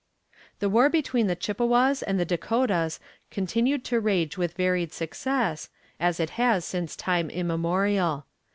The 0.61 0.67
war 0.67 0.89
between 0.89 1.27
the 1.27 1.35
Chippewas 1.35 2.01
and 2.01 2.19
the 2.19 2.25
Dakotas 2.25 2.99
continued 3.29 3.83
to 3.85 3.99
rage 3.99 4.35
with 4.35 4.55
varied 4.57 4.93
success, 4.93 5.69
as 5.99 6.19
it 6.19 6.31
has 6.41 6.65
since 6.65 6.95
time 6.95 7.29
immemorial. 7.29 8.25